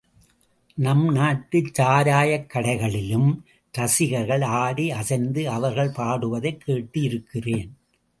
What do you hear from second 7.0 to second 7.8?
இருக்கிறேன்.